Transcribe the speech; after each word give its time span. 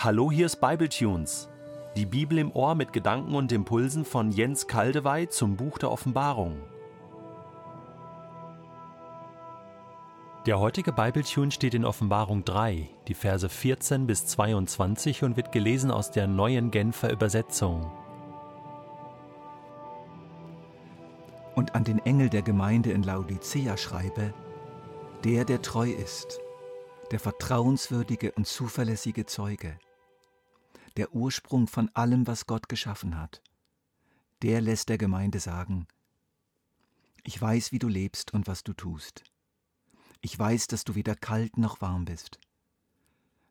Hallo, 0.00 0.30
hier 0.30 0.46
ist 0.46 0.60
Bibletunes. 0.60 1.48
Die 1.96 2.06
Bibel 2.06 2.38
im 2.38 2.52
Ohr 2.52 2.76
mit 2.76 2.92
Gedanken 2.92 3.34
und 3.34 3.50
Impulsen 3.50 4.04
von 4.04 4.30
Jens 4.30 4.68
Kaldewey 4.68 5.28
zum 5.28 5.56
Buch 5.56 5.76
der 5.76 5.90
Offenbarung. 5.90 6.62
Der 10.46 10.60
heutige 10.60 10.92
Bibletune 10.92 11.50
steht 11.50 11.74
in 11.74 11.84
Offenbarung 11.84 12.44
3, 12.44 12.88
die 13.08 13.14
Verse 13.14 13.48
14 13.48 14.06
bis 14.06 14.24
22 14.26 15.24
und 15.24 15.36
wird 15.36 15.50
gelesen 15.50 15.90
aus 15.90 16.12
der 16.12 16.28
neuen 16.28 16.70
Genfer 16.70 17.10
Übersetzung. 17.10 17.90
Und 21.56 21.74
an 21.74 21.82
den 21.82 21.98
Engel 22.06 22.28
der 22.28 22.42
Gemeinde 22.42 22.92
in 22.92 23.02
Laodicea 23.02 23.76
schreibe, 23.76 24.32
der, 25.24 25.44
der 25.44 25.60
treu 25.60 25.90
ist, 25.90 26.38
der 27.10 27.18
vertrauenswürdige 27.18 28.30
und 28.30 28.46
zuverlässige 28.46 29.26
Zeuge, 29.26 29.76
der 30.96 31.14
Ursprung 31.14 31.66
von 31.66 31.90
allem, 31.94 32.26
was 32.26 32.46
Gott 32.46 32.68
geschaffen 32.68 33.16
hat, 33.16 33.42
der 34.42 34.60
lässt 34.60 34.88
der 34.88 34.98
Gemeinde 34.98 35.40
sagen, 35.40 35.86
ich 37.24 37.40
weiß, 37.40 37.72
wie 37.72 37.78
du 37.78 37.88
lebst 37.88 38.32
und 38.32 38.46
was 38.46 38.62
du 38.62 38.72
tust. 38.72 39.22
Ich 40.20 40.38
weiß, 40.38 40.66
dass 40.68 40.84
du 40.84 40.94
weder 40.94 41.14
kalt 41.14 41.58
noch 41.58 41.80
warm 41.80 42.04
bist. 42.04 42.38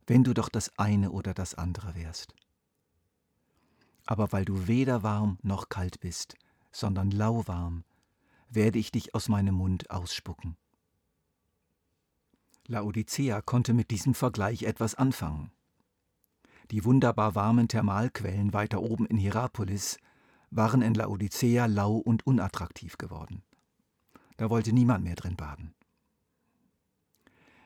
Wenn 0.05 0.23
du 0.23 0.33
doch 0.33 0.49
das 0.49 0.77
eine 0.79 1.11
oder 1.11 1.33
das 1.33 1.53
andere 1.55 1.95
wärst. 1.95 2.33
Aber 4.05 4.31
weil 4.31 4.45
du 4.45 4.67
weder 4.67 5.03
warm 5.03 5.37
noch 5.43 5.69
kalt 5.69 5.99
bist, 5.99 6.35
sondern 6.71 7.11
lauwarm, 7.11 7.83
werde 8.49 8.79
ich 8.79 8.91
dich 8.91 9.13
aus 9.13 9.29
meinem 9.29 9.55
Mund 9.55 9.89
ausspucken. 9.91 10.57
Laodicea 12.67 13.41
konnte 13.41 13.73
mit 13.73 13.91
diesem 13.91 14.13
Vergleich 14.13 14.63
etwas 14.63 14.95
anfangen. 14.95 15.51
Die 16.71 16.83
wunderbar 16.83 17.35
warmen 17.35 17.67
Thermalquellen 17.67 18.53
weiter 18.53 18.81
oben 18.81 19.05
in 19.05 19.17
Hierapolis 19.17 19.97
waren 20.49 20.81
in 20.81 20.93
Laodicea 20.93 21.65
lau 21.65 21.95
und 21.95 22.25
unattraktiv 22.25 22.97
geworden. 22.97 23.43
Da 24.37 24.49
wollte 24.49 24.73
niemand 24.73 25.03
mehr 25.03 25.15
drin 25.15 25.35
baden. 25.35 25.73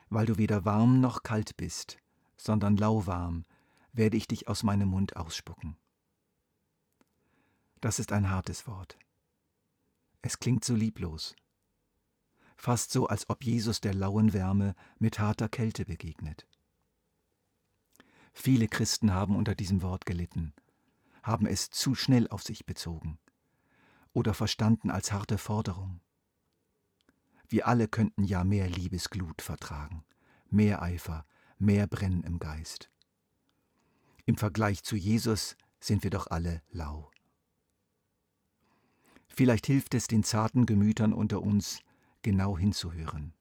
Weil 0.08 0.26
du 0.26 0.38
weder 0.38 0.64
warm 0.64 1.00
noch 1.00 1.22
kalt 1.22 1.56
bist, 1.56 1.98
sondern 2.36 2.76
lauwarm, 2.76 3.44
werde 3.92 4.16
ich 4.16 4.26
dich 4.26 4.48
aus 4.48 4.62
meinem 4.62 4.88
Mund 4.88 5.16
ausspucken. 5.16 5.76
Das 7.80 7.98
ist 7.98 8.12
ein 8.12 8.30
hartes 8.30 8.66
Wort. 8.66 8.98
Es 10.22 10.38
klingt 10.38 10.64
so 10.64 10.74
lieblos 10.74 11.34
fast 12.62 12.92
so, 12.92 13.08
als 13.08 13.28
ob 13.28 13.44
Jesus 13.44 13.80
der 13.80 13.92
lauen 13.92 14.32
Wärme 14.32 14.76
mit 15.00 15.18
harter 15.18 15.48
Kälte 15.48 15.84
begegnet. 15.84 16.46
Viele 18.32 18.68
Christen 18.68 19.12
haben 19.12 19.36
unter 19.36 19.54
diesem 19.54 19.82
Wort 19.82 20.06
gelitten, 20.06 20.54
haben 21.22 21.46
es 21.46 21.70
zu 21.70 21.94
schnell 21.94 22.28
auf 22.28 22.42
sich 22.42 22.66
bezogen 22.66 23.18
oder 24.12 24.34
verstanden 24.34 24.90
als 24.90 25.12
harte 25.12 25.38
Forderung. 25.38 26.00
Wir 27.48 27.66
alle 27.66 27.88
könnten 27.88 28.24
ja 28.24 28.44
mehr 28.44 28.68
Liebesglut 28.68 29.42
vertragen, 29.42 30.04
mehr 30.50 30.82
Eifer, 30.82 31.26
mehr 31.58 31.86
Brennen 31.86 32.24
im 32.24 32.38
Geist. 32.38 32.90
Im 34.24 34.36
Vergleich 34.36 34.82
zu 34.82 34.96
Jesus 34.96 35.56
sind 35.80 36.02
wir 36.02 36.10
doch 36.10 36.28
alle 36.28 36.62
lau. 36.70 37.10
Vielleicht 39.28 39.66
hilft 39.66 39.94
es 39.94 40.06
den 40.06 40.24
zarten 40.24 40.66
Gemütern 40.66 41.12
unter 41.12 41.42
uns, 41.42 41.80
genau 42.22 42.56
hinzuhören. 42.56 43.34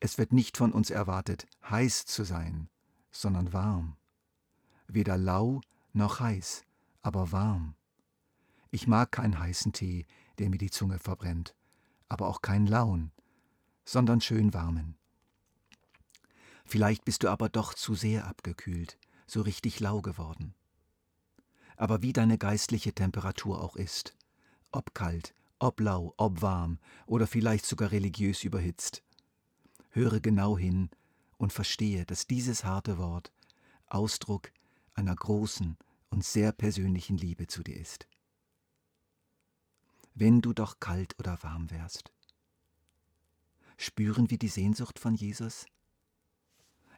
Es 0.00 0.18
wird 0.18 0.32
nicht 0.32 0.56
von 0.56 0.72
uns 0.72 0.90
erwartet, 0.90 1.46
heiß 1.68 2.06
zu 2.06 2.24
sein, 2.24 2.68
sondern 3.10 3.52
warm. 3.52 3.96
Weder 4.86 5.16
lau 5.16 5.60
noch 5.92 6.20
heiß, 6.20 6.64
aber 7.02 7.32
warm. 7.32 7.74
Ich 8.70 8.86
mag 8.86 9.12
keinen 9.12 9.38
heißen 9.38 9.72
Tee, 9.72 10.06
der 10.38 10.50
mir 10.50 10.58
die 10.58 10.70
Zunge 10.70 10.98
verbrennt, 10.98 11.54
aber 12.08 12.28
auch 12.28 12.42
keinen 12.42 12.66
lauen, 12.66 13.12
sondern 13.84 14.20
schön 14.20 14.52
warmen. 14.54 14.96
Vielleicht 16.64 17.04
bist 17.04 17.22
du 17.22 17.28
aber 17.28 17.48
doch 17.48 17.74
zu 17.74 17.94
sehr 17.94 18.26
abgekühlt, 18.26 18.98
so 19.26 19.40
richtig 19.40 19.80
lau 19.80 20.02
geworden. 20.02 20.54
Aber 21.76 22.02
wie 22.02 22.12
deine 22.12 22.38
geistliche 22.38 22.92
Temperatur 22.92 23.62
auch 23.62 23.76
ist, 23.76 24.14
ob 24.70 24.94
kalt 24.94 25.34
ob 25.58 25.80
lau, 25.80 26.14
ob 26.16 26.42
warm 26.42 26.78
oder 27.06 27.26
vielleicht 27.26 27.66
sogar 27.66 27.90
religiös 27.90 28.44
überhitzt. 28.44 29.02
Höre 29.90 30.20
genau 30.20 30.56
hin 30.56 30.90
und 31.38 31.52
verstehe, 31.52 32.04
dass 32.04 32.26
dieses 32.26 32.64
harte 32.64 32.98
Wort 32.98 33.32
Ausdruck 33.86 34.52
einer 34.94 35.14
großen 35.14 35.76
und 36.10 36.24
sehr 36.24 36.52
persönlichen 36.52 37.16
Liebe 37.16 37.46
zu 37.46 37.62
dir 37.62 37.76
ist. 37.76 38.06
Wenn 40.14 40.40
du 40.40 40.52
doch 40.52 40.80
kalt 40.80 41.18
oder 41.18 41.42
warm 41.42 41.70
wärst. 41.70 42.12
Spüren 43.76 44.30
wir 44.30 44.38
die 44.38 44.48
Sehnsucht 44.48 44.98
von 44.98 45.14
Jesus? 45.14 45.64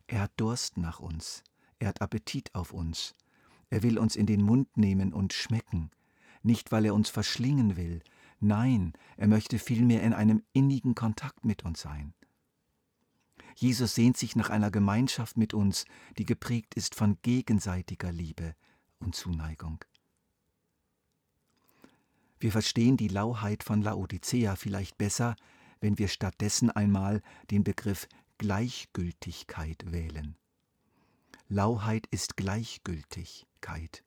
Er 0.07 0.23
hat 0.23 0.33
Durst 0.39 0.79
nach 0.79 0.99
uns, 0.99 1.45
er 1.79 1.89
hat 1.89 2.01
Appetit 2.01 2.55
auf 2.55 2.73
uns, 2.73 3.15
er 3.69 3.83
will 3.83 3.99
uns 3.99 4.17
in 4.17 4.27
den 4.27 4.43
Mund 4.43 4.77
nehmen 4.77 5.13
und 5.13 5.33
schmecken, 5.33 5.91
nicht 6.43 6.73
weil 6.73 6.87
er 6.87 6.95
uns 6.95 7.11
verschlingen 7.11 7.77
will, 7.77 8.03
Nein, 8.41 8.95
er 9.19 9.29
möchte 9.29 9.59
vielmehr 9.59 10.03
in 10.03 10.15
einem 10.15 10.43
innigen 10.55 10.95
Kontakt 10.95 11.45
mit 11.45 11.63
uns 11.63 11.83
sein. 11.83 12.15
Jesus 13.61 13.95
sehnt 13.95 14.17
sich 14.17 14.37
nach 14.37 14.49
einer 14.49 14.71
Gemeinschaft 14.71 15.37
mit 15.37 15.53
uns, 15.53 15.85
die 16.17 16.25
geprägt 16.25 16.73
ist 16.77 16.95
von 16.95 17.19
gegenseitiger 17.21 18.11
Liebe 18.11 18.55
und 19.01 19.15
Zuneigung. 19.15 19.85
Wir 22.39 22.53
verstehen 22.53 22.97
die 22.97 23.09
Lauheit 23.09 23.63
von 23.63 23.83
Laodicea 23.83 24.57
vielleicht 24.57 24.97
besser, 24.97 25.37
wenn 25.79 25.99
wir 25.99 26.09
stattdessen 26.09 26.71
einmal 26.71 27.21
den 27.51 27.63
Begriff 27.63 28.09
Gleichgültigkeit 28.39 29.93
wählen. 29.93 30.39
Lauheit 31.49 32.07
ist 32.07 32.39
Gleichgültigkeit. 32.39 34.03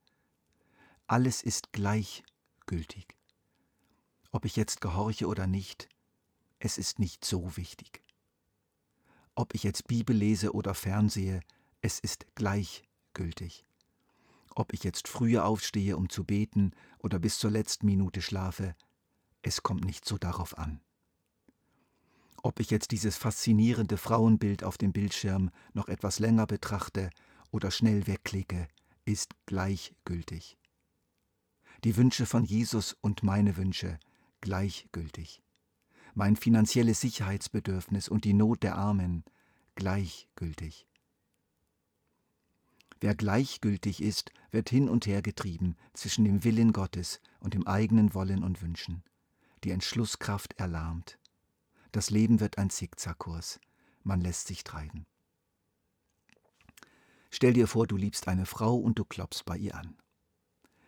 Alles 1.06 1.44
ist 1.44 1.74
gleichgültig. 1.74 3.06
Ob 4.32 4.46
ich 4.46 4.56
jetzt 4.56 4.82
gehorche 4.82 5.28
oder 5.28 5.46
nicht, 5.46 5.90
es 6.58 6.80
ist 6.80 6.98
nicht 6.98 7.24
so 7.24 7.56
wichtig. 7.56 8.02
Ob 9.36 9.56
ich 9.56 9.64
jetzt 9.64 9.88
Bibel 9.88 10.16
lese 10.16 10.54
oder 10.54 10.76
fernsehe, 10.76 11.42
es 11.82 12.00
ist 12.00 12.26
gleichgültig. 12.36 13.66
Ob 14.56 14.74
ich 14.74 14.84
jetzt 14.84 15.08
früher 15.08 15.46
aufstehe, 15.46 15.98
um 15.98 16.10
zu 16.10 16.24
beten, 16.24 16.72
oder 17.00 17.18
bis 17.18 17.40
zur 17.40 17.50
letzten 17.50 17.88
Minute 17.88 18.22
schlafe, 18.22 18.76
es 19.42 19.64
kommt 19.64 19.86
nicht 19.86 20.06
so 20.06 20.18
darauf 20.18 20.58
an. 20.58 20.80
Ob 22.44 22.60
ich 22.60 22.70
jetzt 22.70 22.92
dieses 22.92 23.18
faszinierende 23.18 23.98
Frauenbild 23.98 24.64
auf 24.64 24.78
dem 24.78 24.94
Bildschirm 24.94 25.50
noch 25.74 25.88
etwas 25.88 26.20
länger 26.20 26.46
betrachte 26.46 27.10
oder 27.52 27.72
schnell 27.72 28.06
wegklicke, 28.06 28.68
ist 29.06 29.32
gleichgültig. 29.46 30.58
Die 31.84 31.98
Wünsche 31.98 32.26
von 32.26 32.46
Jesus 32.46 32.96
und 33.02 33.24
meine 33.24 33.58
Wünsche 33.58 34.00
gleichgültig. 34.42 35.42
Mein 36.16 36.36
finanzielles 36.36 37.02
Sicherheitsbedürfnis 37.02 38.08
und 38.08 38.24
die 38.24 38.34
Not 38.34 38.62
der 38.64 38.76
Armen 38.76 39.24
gleichgültig. 39.76 40.88
Wer 43.00 43.16
gleichgültig 43.16 44.02
ist, 44.02 44.32
wird 44.52 44.70
hin 44.70 44.88
und 44.88 45.08
her 45.08 45.22
getrieben 45.22 45.76
zwischen 45.94 46.24
dem 46.24 46.44
Willen 46.44 46.72
Gottes 46.72 47.20
und 47.40 47.54
dem 47.54 47.68
eigenen 47.68 48.14
Wollen 48.14 48.44
und 48.44 48.62
Wünschen. 48.62 49.04
Die 49.64 49.72
Entschlusskraft 49.72 50.54
erlahmt. 50.60 51.18
Das 51.92 52.10
Leben 52.10 52.40
wird 52.40 52.58
ein 52.58 52.70
Zickzackkurs. 52.70 53.60
Man 54.04 54.22
lässt 54.22 54.48
sich 54.48 54.64
treiben. 54.64 55.06
Stell 57.32 57.54
dir 57.54 57.68
vor, 57.68 57.88
du 57.88 57.98
liebst 57.98 58.28
eine 58.28 58.46
Frau 58.46 58.76
und 58.76 59.00
du 59.00 59.06
klopfst 59.06 59.44
bei 59.46 59.58
ihr 59.58 59.76
an. 59.76 59.98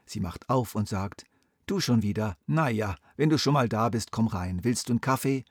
Sie 0.06 0.20
macht 0.20 0.50
auf 0.50 0.76
und 0.76 0.88
sagt, 0.88 1.26
Du 1.66 1.80
schon 1.80 2.04
wieder? 2.04 2.38
Na 2.46 2.70
ja, 2.70 2.96
wenn 3.16 3.30
du 3.30 3.40
schon 3.40 3.54
mal 3.54 3.68
da 3.68 3.90
bist, 3.90 4.12
komm 4.12 4.28
rein. 4.28 4.64
Willst 4.64 4.88
du 4.90 4.94
einen 4.94 5.02
Kaffee? 5.02 5.46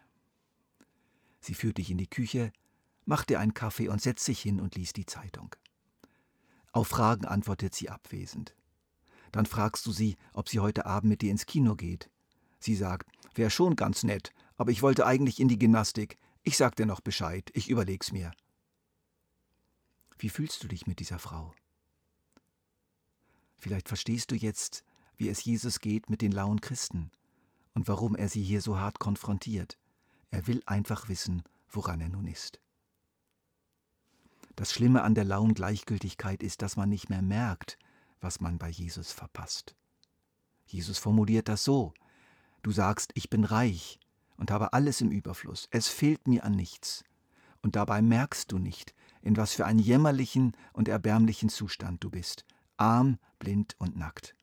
Sie 1.41 1.55
führt 1.55 1.79
dich 1.79 1.91
in 1.91 1.99
die 1.99 2.09
Küche, 2.09 2.53
macht 3.05 3.31
dir 3.31 3.41
einen 3.41 3.55
Kaffee 3.55 3.89
und 3.89 4.01
setzt 4.01 4.25
sich 4.25 4.41
hin 4.41 4.61
und 4.61 4.77
liest 4.77 4.97
die 4.97 5.07
Zeitung. 5.07 5.55
Auf 6.73 6.89
Fragen 6.89 7.25
antwortet 7.25 7.75
sie 7.75 7.91
abwesend. 7.91 8.55
Dann 9.33 9.47
fragst 9.47 9.85
du 9.87 9.93
sie, 9.93 10.17
ob 10.33 10.49
sie 10.49 10.61
heute 10.61 10.87
Abend 10.87 11.11
mit 11.11 11.23
dir 11.23 11.33
ins 11.33 11.47
Kino 11.47 11.75
geht. 11.75 12.09
Sie 12.61 12.77
sagt, 12.77 13.11
wär 13.35 13.51
schon 13.51 13.75
ganz 13.75 14.05
nett, 14.05 14.33
aber 14.57 14.71
ich 14.71 14.83
wollte 14.83 15.07
eigentlich 15.07 15.41
in 15.41 15.49
die 15.49 15.59
Gymnastik. 15.59 16.19
Ich 16.45 16.57
sag 16.57 16.77
dir 16.77 16.87
noch 16.87 17.01
Bescheid, 17.01 17.51
ich 17.55 17.69
überleg's 17.69 18.13
mir. 18.13 18.31
Wie 20.19 20.29
fühlst 20.29 20.63
du 20.63 20.69
dich 20.69 20.87
mit 20.87 21.01
dieser 21.01 21.19
Frau? 21.19 21.53
Vielleicht 23.59 23.89
verstehst 23.89 24.31
du 24.31 24.37
jetzt, 24.37 24.85
wie 25.17 25.29
es 25.29 25.45
Jesus 25.45 25.81
geht 25.81 26.11
mit 26.11 26.23
den 26.23 26.33
lauen 26.33 26.61
Christen 26.61 27.11
und 27.75 27.89
warum 27.89 28.15
er 28.15 28.29
sie 28.29 28.43
hier 28.43 28.61
so 28.61 28.79
hart 28.79 28.99
konfrontiert. 28.99 29.79
Er 30.31 30.47
will 30.47 30.63
einfach 30.67 31.09
wissen, 31.09 31.43
woran 31.69 32.01
er 32.01 32.09
nun 32.09 32.27
ist. 32.27 32.61
Das 34.57 34.73
Schlimme 34.73 35.03
an 35.03 35.15
der 35.15 35.25
lauen 35.25 35.55
Gleichgültigkeit 35.55 36.43
ist, 36.43 36.63
dass 36.63 36.77
man 36.77 36.89
nicht 36.89 37.11
mehr 37.11 37.23
merkt, 37.23 37.79
was 38.21 38.41
man 38.41 38.59
bei 38.59 38.69
Jesus 38.69 39.13
verpasst. 39.13 39.75
Jesus 40.67 40.99
formuliert 40.99 41.49
das 41.49 41.65
so, 41.65 41.93
du 42.63 42.71
sagst, 42.71 43.13
ich 43.15 43.31
bin 43.31 43.45
reich 43.45 43.99
und 44.37 44.51
habe 44.51 44.73
alles 44.73 45.01
im 45.01 45.11
Überfluss, 45.11 45.69
es 45.71 45.89
fehlt 45.89 46.27
mir 46.29 46.45
an 46.45 46.53
nichts, 46.53 47.05
und 47.63 47.77
dabei 47.77 48.01
merkst 48.03 48.51
du 48.53 48.59
nicht, 48.59 48.95
in 49.23 49.37
was 49.37 49.53
für 49.55 49.67
einen 49.67 49.79
jämmerlichen 49.79 50.57
und 50.73 50.89
erbärmlichen 50.89 51.49
Zustand 51.49 52.05
du 52.05 52.11
bist, 52.11 52.45
arm, 52.77 53.19
blind 53.39 53.75
und 53.79 53.97
nackt. 53.97 54.35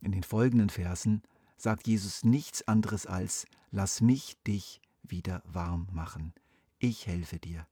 In 0.00 0.12
den 0.12 0.22
folgenden 0.22 0.70
Versen 0.70 1.22
sagt 1.56 1.86
Jesus 1.86 2.24
nichts 2.24 2.66
anderes 2.66 3.06
als, 3.06 3.46
lass 3.70 4.00
mich 4.00 4.36
dich 4.46 4.80
wieder 5.02 5.42
warm 5.44 5.88
machen. 5.92 6.32
Ich 6.78 7.06
helfe 7.06 7.38
dir, 7.38 7.66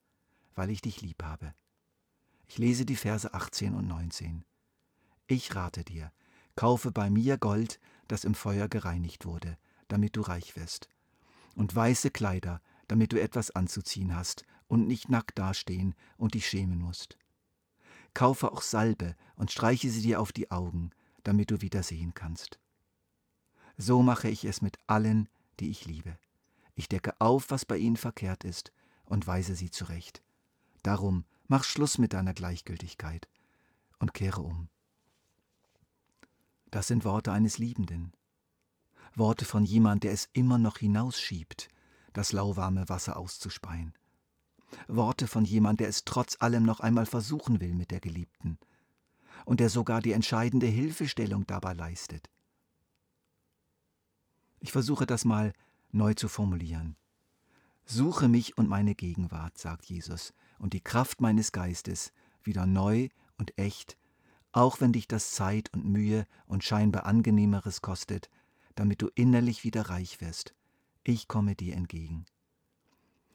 weil 0.55 0.70
ich 0.70 0.81
dich 0.81 1.00
lieb 1.00 1.23
habe. 1.23 1.55
Ich 2.49 2.58
lese 2.58 2.84
die 2.84 2.96
Verse 2.96 3.32
18 3.32 3.75
und 3.75 3.87
19. 3.87 4.44
Ich 5.26 5.55
rate 5.55 5.84
dir, 5.84 6.12
kaufe 6.55 6.90
bei 6.90 7.11
mir 7.11 7.38
Gold, 7.38 7.81
das 8.08 8.25
im 8.25 8.34
Feuer 8.34 8.69
gereinigt 8.69 9.26
wurde, 9.26 9.58
damit 9.88 10.17
du 10.17 10.20
reich 10.20 10.56
wirst, 10.56 10.88
und 11.55 11.75
weiße 11.75 12.11
Kleider, 12.11 12.61
damit 12.88 13.12
du 13.12 13.20
etwas 13.20 13.50
anzuziehen 13.50 14.14
hast 14.14 14.44
und 14.69 14.87
nicht 14.87 15.08
nackt 15.08 15.38
dastehen 15.38 15.94
und 16.17 16.34
dich 16.34 16.49
schämen 16.49 16.78
musst. 16.78 17.19
Kaufe 18.14 18.50
auch 18.52 18.62
Salbe 18.62 19.14
und 19.37 19.50
streiche 19.50 19.90
sie 19.90 20.02
dir 20.02 20.20
auf 20.20 20.32
die 20.32 20.50
Augen, 20.50 20.90
damit 21.26 21.50
du 21.50 21.61
wieder 21.61 21.82
sehen 21.82 22.14
kannst. 22.14 22.61
So 23.76 24.02
mache 24.02 24.28
ich 24.28 24.44
es 24.44 24.62
mit 24.62 24.78
allen, 24.87 25.28
die 25.61 25.70
ich 25.70 25.84
liebe. 25.84 26.19
Ich 26.75 26.88
decke 26.88 27.20
auf, 27.20 27.50
was 27.50 27.64
bei 27.64 27.76
ihnen 27.76 27.96
verkehrt 27.96 28.44
ist, 28.44 28.73
und 29.05 29.26
weise 29.26 29.55
sie 29.55 29.70
zurecht. 29.70 30.23
Darum 30.82 31.25
mach 31.46 31.64
Schluss 31.64 31.99
mit 31.99 32.12
deiner 32.12 32.34
Gleichgültigkeit 32.34 33.28
und 33.99 34.14
kehre 34.14 34.40
um. 34.40 34.69
Das 36.70 36.88
sind 36.88 37.05
Worte 37.05 37.32
eines 37.32 37.58
Liebenden. 37.58 38.12
Worte 39.14 39.44
von 39.44 39.64
jemand, 39.64 40.05
der 40.05 40.12
es 40.12 40.28
immer 40.32 40.58
noch 40.58 40.78
hinausschiebt, 40.78 41.69
das 42.12 42.32
lauwarme 42.32 42.88
Wasser 42.88 43.17
auszuspeien. 43.17 43.94
Worte 44.88 45.26
von 45.26 45.44
jemand, 45.44 45.81
der 45.81 45.88
es 45.88 46.05
trotz 46.05 46.37
allem 46.40 46.64
noch 46.64 46.81
einmal 46.81 47.06
versuchen 47.06 47.61
will 47.61 47.75
mit 47.75 47.90
der 47.90 48.00
Geliebten 48.00 48.58
und 49.47 49.61
der 49.61 49.71
sogar 49.71 50.03
die 50.03 50.13
entscheidende 50.13 50.67
Hilfestellung 50.67 51.47
dabei 51.47 51.73
leistet. 51.73 52.29
Ich 54.59 54.73
versuche 54.73 55.07
das 55.07 55.25
mal 55.25 55.53
neu 55.93 56.13
zu 56.15 56.29
formulieren. 56.29 56.97
Suche 57.85 58.29
mich 58.29 58.59
und 58.59 58.69
meine 58.69 58.97
Gegenwart, 58.97 59.57
sagt 59.57 59.87
Jesus, 59.87 60.35
und 60.59 60.73
die 60.73 60.81
Kraft 60.81 61.21
meines 61.21 61.53
Geistes 61.53 62.13
wieder 62.43 62.67
neu 62.67 63.09
und 63.39 63.57
echt, 63.57 63.97
auch 64.51 64.81
wenn 64.81 64.93
dich 64.93 65.07
das 65.07 65.31
Zeit 65.31 65.73
und 65.73 65.85
Mühe 65.85 66.27
und 66.47 66.65
scheinbar 66.65 67.07
angenehmeres 67.07 67.83
kostet, 67.83 68.29
damit 68.75 69.01
du 69.01 69.09
innerlich 69.15 69.63
wieder 69.63 69.83
reich 69.83 70.21
wirst. 70.21 70.55
Ich 71.05 71.29
komme 71.29 71.55
dir 71.55 71.77
entgegen. 71.77 72.27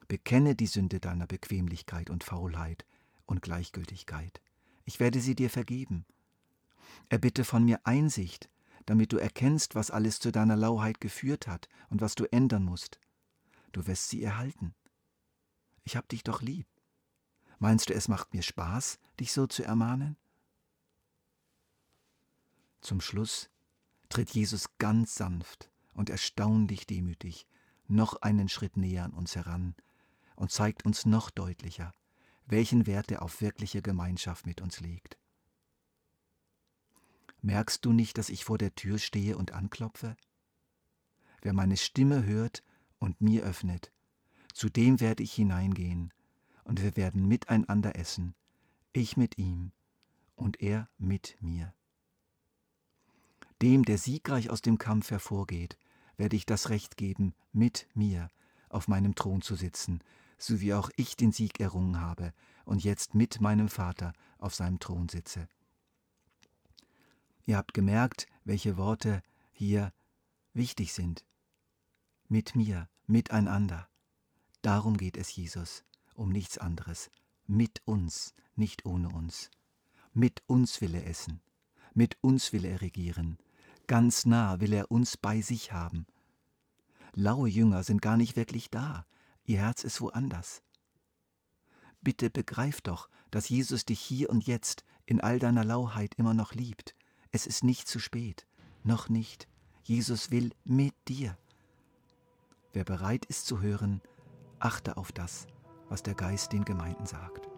Bekenne 0.10 0.56
die 0.56 0.68
Sünde 0.68 1.00
deiner 1.00 1.26
Bequemlichkeit 1.26 2.10
und 2.10 2.26
Faulheit 2.26 2.86
und 3.26 3.42
Gleichgültigkeit. 3.42 4.42
Ich 4.92 5.00
werde 5.00 5.22
sie 5.22 5.36
dir 5.36 5.50
vergeben. 5.50 6.06
Erbitte 7.08 7.46
von 7.46 7.64
mir 7.64 7.80
Einsicht, 7.86 8.50
damit 8.86 9.14
du 9.14 9.18
erkennst, 9.20 9.74
was 9.74 9.90
alles 9.90 10.20
zu 10.20 10.34
deiner 10.34 10.58
Lauheit 10.58 11.00
geführt 11.00 11.48
hat 11.48 11.70
und 11.90 12.02
was 12.02 12.14
du 12.14 12.26
ändern 12.26 12.66
musst. 12.66 13.00
Du 13.72 13.88
wirst 13.88 14.10
sie 14.10 14.22
erhalten. 14.22 14.76
Ich 15.86 15.96
hab 15.96 16.10
dich 16.10 16.26
doch 16.26 16.42
lieb. 16.42 16.68
Meinst 17.58 17.90
du, 17.90 17.94
es 17.94 18.10
macht 18.10 18.34
mir 18.34 18.42
Spaß, 18.42 19.00
dich 19.18 19.32
so 19.32 19.48
zu 19.48 19.64
ermahnen? 19.64 20.18
Zum 22.82 23.00
Schluss 23.00 23.50
tritt 24.10 24.32
Jesus 24.32 24.78
ganz 24.78 25.16
sanft 25.16 25.72
und 25.94 26.10
erstaunlich 26.10 26.86
demütig 26.86 27.48
noch 27.88 28.22
einen 28.22 28.50
Schritt 28.50 28.76
näher 28.76 29.06
an 29.06 29.14
uns 29.14 29.38
heran 29.38 29.74
und 30.36 30.52
zeigt 30.52 30.86
uns 30.86 31.06
noch 31.06 31.30
deutlicher, 31.30 31.96
welchen 32.46 32.86
Wert 32.88 33.12
er 33.12 33.22
auf 33.22 33.42
wirkliche 33.42 33.82
Gemeinschaft 33.82 34.46
mit 34.46 34.62
uns 34.62 34.80
legt. 34.80 35.18
Merkst 37.42 37.86
du 37.86 37.92
nicht, 37.92 38.18
dass 38.18 38.30
ich 38.30 38.46
vor 38.46 38.58
der 38.58 38.76
Tür 38.76 39.00
stehe 39.00 39.38
und 39.38 39.52
anklopfe? 39.52 40.16
Wer 41.42 41.54
meine 41.54 41.78
Stimme 41.78 42.26
hört 42.26 42.64
und 43.00 43.20
mir 43.20 43.44
öffnet, 43.44 43.92
zu 44.54 44.70
dem 44.70 45.00
werde 45.00 45.24
ich 45.24 45.34
hineingehen, 45.34 46.14
und 46.64 46.82
wir 46.82 46.96
werden 46.96 47.28
miteinander 47.28 47.96
essen, 47.96 48.36
ich 48.94 49.18
mit 49.18 49.38
ihm 49.38 49.72
und 50.36 50.62
er 50.62 50.90
mit 50.98 51.38
mir. 51.42 51.74
Dem, 53.62 53.84
der 53.86 53.98
siegreich 53.98 54.50
aus 54.50 54.62
dem 54.62 54.78
Kampf 54.78 55.12
hervorgeht, 55.12 55.78
werde 56.18 56.36
ich 56.36 56.46
das 56.46 56.70
Recht 56.70 56.98
geben, 56.98 57.34
mit 57.52 57.88
mir 57.94 58.30
auf 58.70 58.88
meinem 58.88 59.16
Thron 59.16 59.42
zu 59.42 59.56
sitzen, 59.56 60.04
so 60.42 60.60
wie 60.62 60.74
auch 60.74 60.90
ich 60.96 61.16
den 61.16 61.32
Sieg 61.32 61.60
errungen 61.60 62.02
habe 62.02 62.34
und 62.66 62.84
jetzt 62.84 63.14
mit 63.14 63.42
meinem 63.42 63.70
Vater 63.70 64.14
auf 64.38 64.56
seinem 64.56 64.80
Thron 64.80 65.08
sitze. 65.08 65.48
Ihr 67.46 67.58
habt 67.58 67.74
gemerkt, 67.74 68.28
welche 68.44 68.78
Worte 68.78 69.22
hier 69.52 69.94
wichtig 70.54 70.94
sind. 70.94 71.26
Mit 72.28 72.56
mir, 72.56 72.90
miteinander. 73.08 73.88
Darum 74.62 74.98
geht 74.98 75.18
es 75.18 75.36
Jesus, 75.36 75.84
um 76.16 76.30
nichts 76.32 76.58
anderes. 76.58 77.12
Mit 77.46 77.82
uns, 77.86 78.34
nicht 78.56 78.86
ohne 78.86 79.10
uns. 79.10 79.50
Mit 80.14 80.44
uns 80.48 80.82
will 80.82 80.96
er 80.96 81.08
essen. 81.08 81.42
Mit 81.94 82.18
uns 82.22 82.54
will 82.54 82.66
er 82.66 82.82
regieren. 82.82 83.38
Ganz 83.88 84.26
nah 84.26 84.60
will 84.60 84.74
er 84.74 84.90
uns 84.92 85.18
bei 85.18 85.42
sich 85.42 85.72
haben. 85.74 86.06
Laue 87.14 87.50
Jünger 87.50 87.84
sind 87.84 88.02
gar 88.02 88.18
nicht 88.18 88.36
wirklich 88.36 88.70
da. 88.70 89.06
Ihr 89.52 89.60
Herz 89.60 89.84
ist 89.84 90.00
woanders. 90.00 90.64
Bitte 92.00 92.30
begreif 92.30 92.80
doch, 92.80 93.10
dass 93.32 93.50
Jesus 93.50 93.84
dich 93.84 94.00
hier 94.00 94.30
und 94.30 94.48
jetzt 94.48 94.86
in 95.06 95.20
all 95.20 95.40
deiner 95.40 95.66
Lauheit 95.66 96.16
immer 96.16 96.34
noch 96.34 96.54
liebt 96.54 96.96
es 97.34 97.48
ist 97.48 97.64
nicht 97.64 97.88
zu 97.88 98.00
spät, 98.00 98.46
noch 98.84 99.08
nicht. 99.08 99.48
Jesus 99.84 100.32
will 100.32 100.52
mit 100.66 100.94
dir. 101.08 101.38
Wer 102.74 102.84
bereit 102.84 103.26
ist 103.26 103.46
zu 103.46 103.62
hören, 103.62 104.02
achte 104.60 104.98
auf 104.98 105.12
das, 105.12 105.48
was 105.88 106.04
der 106.04 106.14
Geist 106.14 106.52
den 106.52 106.66
Gemeinden 106.66 107.06
sagt. 107.06 107.51